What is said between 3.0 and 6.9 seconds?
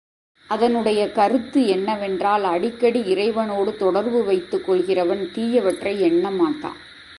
இறைவனோடு தொடர்பு வைத்துக் கொள்கிறவன் தீயவற்றை எண்ண மாட்டான்.